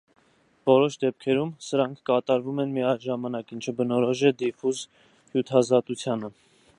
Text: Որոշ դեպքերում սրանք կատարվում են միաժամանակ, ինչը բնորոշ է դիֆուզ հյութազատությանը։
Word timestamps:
Որոշ 0.69 0.95
դեպքերում 1.03 1.51
սրանք 1.65 1.99
կատարվում 2.11 2.63
են 2.63 2.73
միաժամանակ, 2.79 3.53
ինչը 3.57 3.75
բնորոշ 3.81 4.27
է 4.31 4.35
դիֆուզ 4.43 4.81
հյութազատությանը։ 5.37 6.33